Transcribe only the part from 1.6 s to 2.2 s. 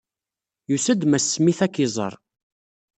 ad k-iẓeṛ.